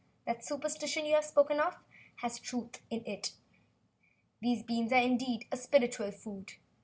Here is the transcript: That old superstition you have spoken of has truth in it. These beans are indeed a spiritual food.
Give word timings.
That 0.25 0.37
old 0.37 0.45
superstition 0.45 1.05
you 1.05 1.13
have 1.13 1.25
spoken 1.25 1.59
of 1.59 1.75
has 2.21 2.39
truth 2.39 2.79
in 2.89 3.05
it. 3.05 3.33
These 4.41 4.63
beans 4.63 4.91
are 4.91 4.99
indeed 4.99 5.45
a 5.51 5.57
spiritual 5.57 6.09
food. 6.11 6.53